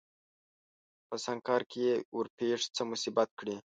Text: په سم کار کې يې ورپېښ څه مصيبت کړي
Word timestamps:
په 1.07 1.15
سم 1.23 1.37
کار 1.47 1.61
کې 1.71 1.79
يې 1.87 1.93
ورپېښ 2.17 2.61
څه 2.75 2.81
مصيبت 2.91 3.29
کړي 3.39 3.55